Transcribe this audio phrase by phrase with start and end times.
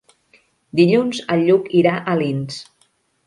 [0.79, 2.59] Dilluns en Lluc irà a Alins.